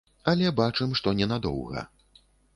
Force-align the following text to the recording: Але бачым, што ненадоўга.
Але 0.31 0.53
бачым, 0.59 0.95
што 1.01 1.13
ненадоўга. 1.21 1.87